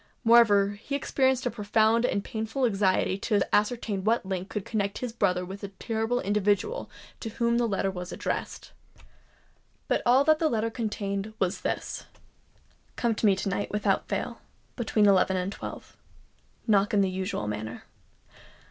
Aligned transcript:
Moreover, 0.23 0.69
he 0.81 0.95
experienced 0.95 1.45
a 1.45 1.51
profound 1.51 2.07
and 2.07 2.23
painful 2.23 2.65
anxiety 2.65 3.19
to 3.19 3.39
ascertain 3.53 4.03
what 4.03 4.25
link 4.25 4.49
could 4.49 4.65
connect 4.65 4.97
his 4.97 5.13
brother 5.13 5.45
with 5.45 5.61
the 5.61 5.67
terrible 5.67 6.19
individual 6.19 6.89
to 7.19 7.29
whom 7.29 7.59
the 7.59 7.67
letter 7.67 7.91
was 7.91 8.11
addressed. 8.11 8.71
But 9.87 10.01
all 10.03 10.23
that 10.23 10.39
the 10.39 10.49
letter 10.49 10.71
contained 10.71 11.35
was 11.37 11.61
this:— 11.61 12.05
"Come 12.95 13.13
to 13.13 13.27
me 13.27 13.35
to 13.35 13.49
night 13.49 13.69
without 13.69 14.07
fail, 14.07 14.41
between 14.75 15.05
eleven 15.05 15.37
and 15.37 15.51
twelve. 15.51 15.95
Knock 16.65 16.95
in 16.95 17.01
the 17.01 17.07
usual 17.11 17.47
manner." 17.47 17.83